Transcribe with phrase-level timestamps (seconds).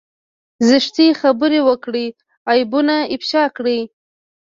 [0.69, 2.05] زشتې خبرې وکړي
[2.51, 3.79] عيبونه افشا کړي.